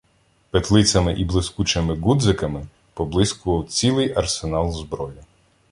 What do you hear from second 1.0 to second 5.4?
і блискучими ґудзиками поблискував цілий арсенал зброї.